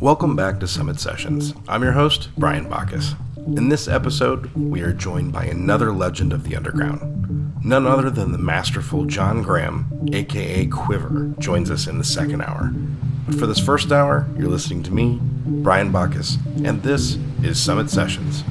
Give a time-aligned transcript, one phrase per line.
[0.00, 1.54] Welcome back to Summit Sessions.
[1.68, 3.14] I'm your host, Brian Bacchus.
[3.36, 7.64] In this episode, we are joined by another legend of the underground.
[7.64, 12.72] None other than the masterful John Graham, aka Quivver, joins us in the second hour.
[13.26, 17.90] But for this first hour, you're listening to me, Brian Bacchus, and this is Summit
[17.90, 18.44] Sessions.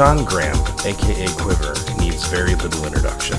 [0.00, 3.36] John Graham, aka Quivver, needs very little introduction.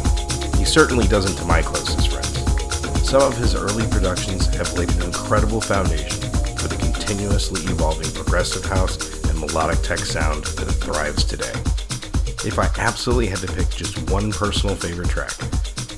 [0.60, 2.38] He certainly doesn't to my closest friends.
[3.02, 6.22] Some of his early productions have laid an incredible foundation
[6.58, 11.52] for the continuously evolving progressive house and melodic tech sound that thrives today.
[12.48, 15.36] If I absolutely had to pick just one personal favorite track,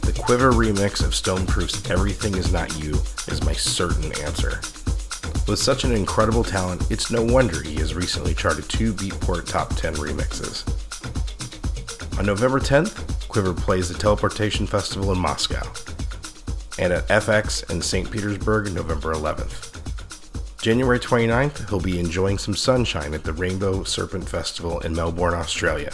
[0.03, 2.93] the Quivver remix of Stoneproof's Everything Is Not You
[3.27, 4.61] is my certain answer.
[5.45, 9.75] With such an incredible talent, it's no wonder he has recently charted two Beatport Top
[9.75, 10.63] 10 remixes.
[12.17, 15.61] On November 10th, Quivver plays the Teleportation Festival in Moscow,
[16.79, 18.09] and at FX in St.
[18.09, 19.69] Petersburg November 11th.
[20.61, 25.93] January 29th, he'll be enjoying some sunshine at the Rainbow Serpent Festival in Melbourne, Australia.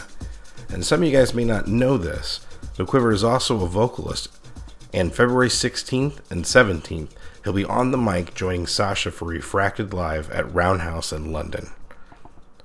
[0.70, 2.45] And some of you guys may not know this,
[2.78, 4.30] but Quivver is also a vocalist.
[4.93, 7.10] And February 16th and 17th,
[7.50, 11.72] he'll be on the mic joining Sasha for Refracted Live at Roundhouse in London.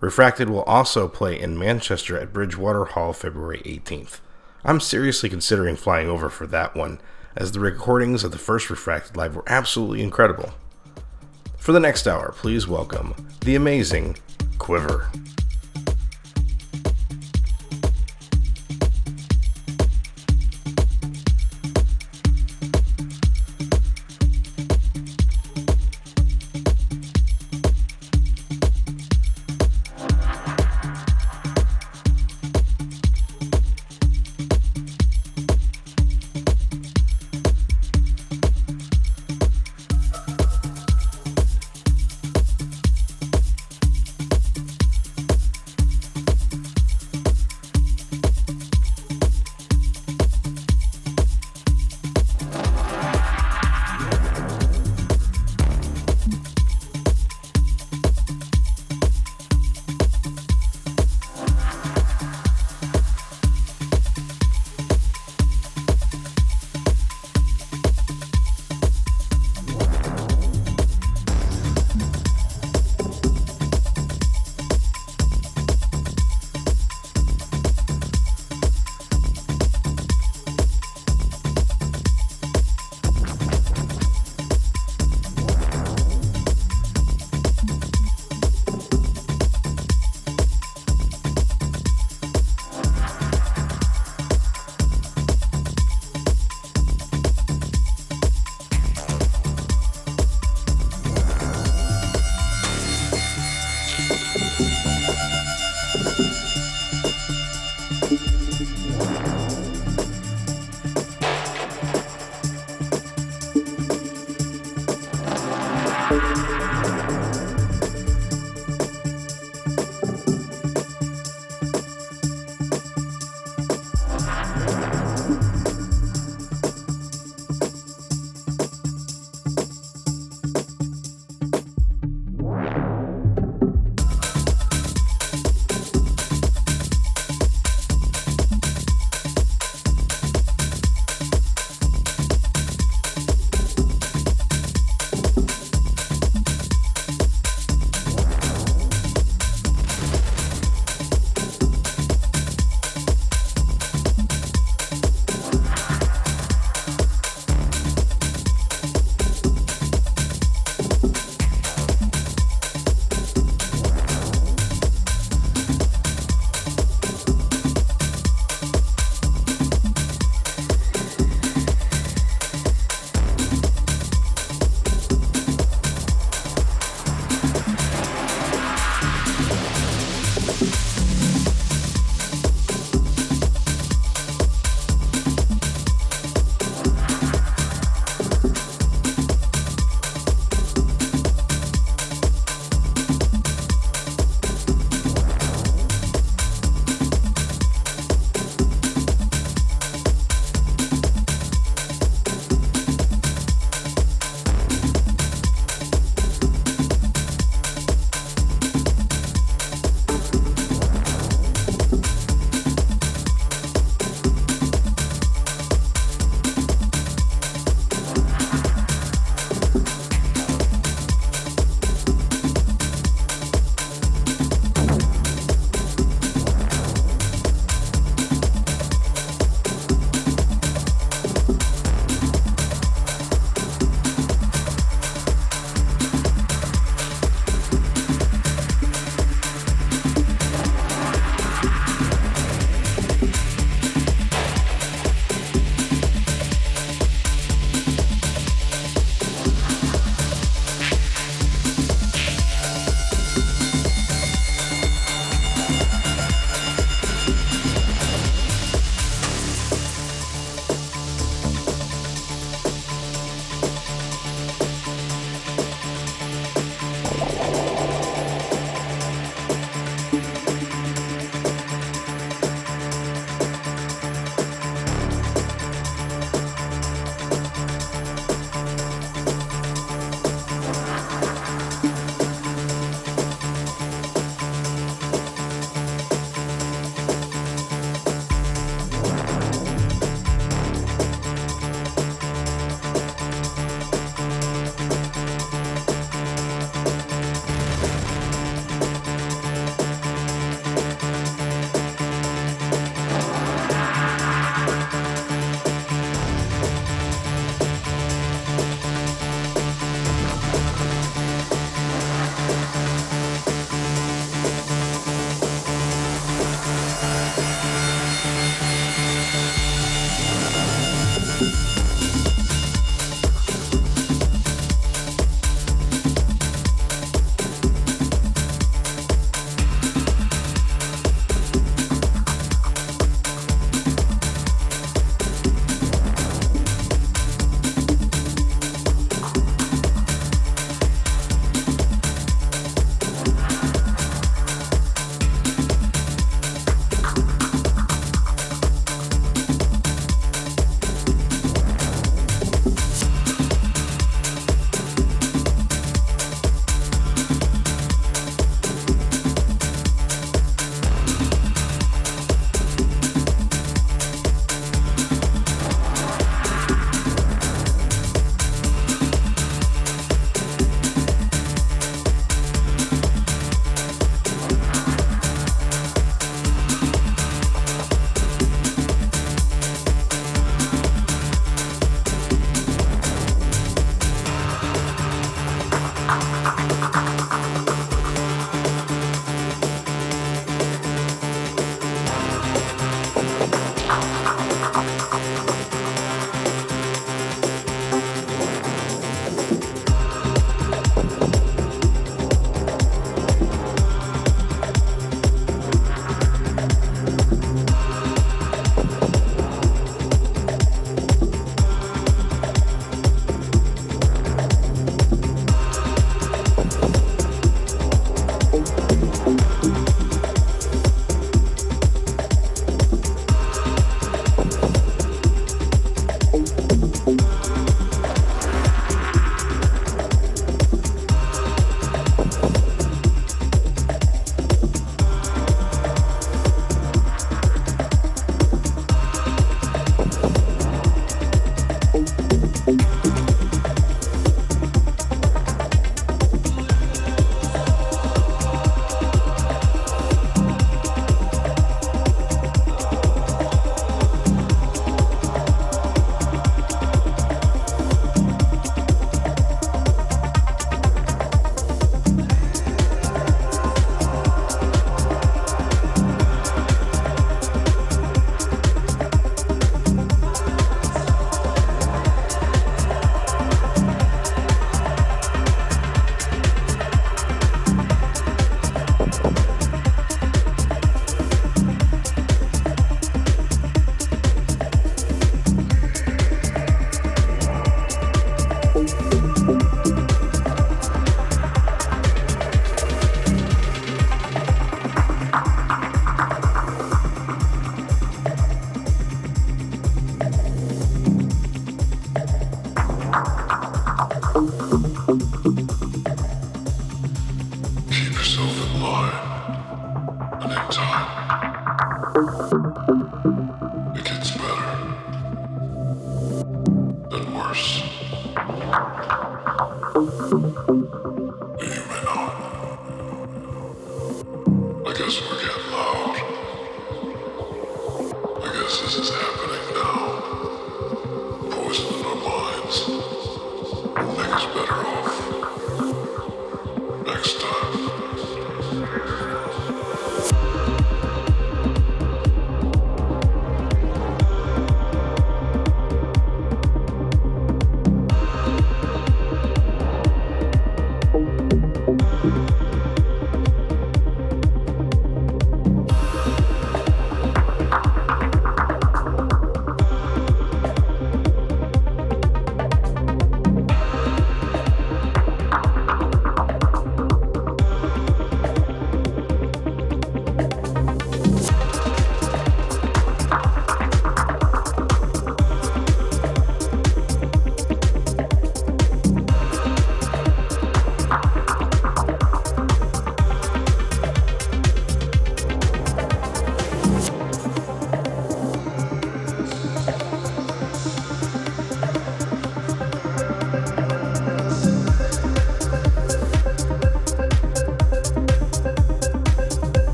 [0.00, 4.20] Refracted will also play in Manchester at Bridgewater Hall February 18th.
[4.66, 7.00] I'm seriously considering flying over for that one,
[7.34, 10.52] as the recordings of the first Refracted Live were absolutely incredible.
[11.56, 14.18] For the next hour, please welcome the amazing
[14.58, 15.10] Quivver.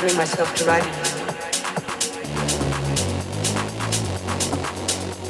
[0.00, 1.28] Bring myself to write anymore.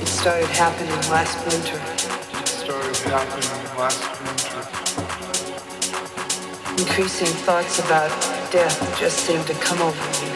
[0.01, 1.81] It started happening last winter.
[2.39, 4.63] It started happening last winter.
[6.79, 8.11] Increasing thoughts about
[8.53, 10.31] death just seemed to come over me.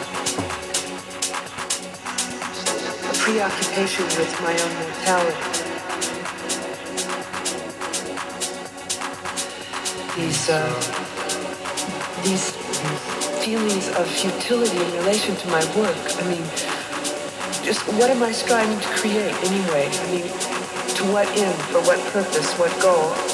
[3.07, 5.43] A preoccupation with my own mortality.
[10.19, 10.59] These, uh,
[12.21, 12.64] these
[13.65, 15.97] of futility in relation to my work.
[16.21, 16.43] I mean,
[17.65, 19.89] just what am I striving to create anyway?
[19.89, 20.27] I mean,
[20.97, 23.24] to what end, for what purpose, what goal?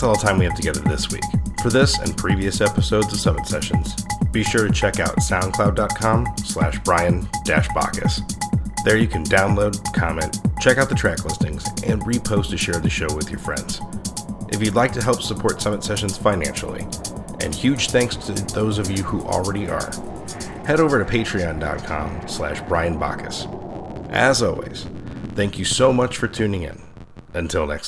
[0.00, 1.24] That's all the time we have together this week.
[1.62, 4.02] For this and previous episodes of Summit Sessions,
[4.32, 8.22] be sure to check out soundcloud.com slash Brian Bacchus.
[8.82, 12.88] There you can download, comment, check out the track listings, and repost to share the
[12.88, 13.82] show with your friends.
[14.48, 16.86] If you'd like to help support Summit Sessions financially,
[17.40, 19.90] and huge thanks to those of you who already are,
[20.64, 23.46] head over to patreon.com slash Brian Bacchus.
[24.08, 24.86] As always,
[25.34, 26.80] thank you so much for tuning in.
[27.34, 27.79] Until next.